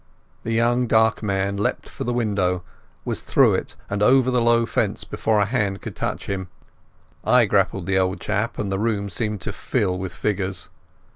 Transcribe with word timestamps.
The 0.41 0.51
young 0.51 0.87
dark 0.87 1.21
man 1.21 1.57
leapt 1.57 1.87
for 1.87 2.05
the 2.05 2.11
window, 2.11 2.63
was 3.05 3.21
through 3.21 3.53
it, 3.53 3.75
and 3.87 4.01
over 4.01 4.31
the 4.31 4.41
low 4.41 4.65
fence 4.65 5.03
before 5.03 5.39
a 5.39 5.45
hand 5.45 5.79
could 5.83 5.95
touch 5.95 6.25
him. 6.25 6.47
I 7.23 7.45
grappled 7.45 7.85
the 7.85 7.99
old 7.99 8.19
chap, 8.19 8.57
and 8.57 8.71
the 8.71 8.79
room 8.79 9.11
seemed 9.11 9.41
to 9.41 9.53
fill 9.53 9.99
with 9.99 10.11
figures. 10.11 10.69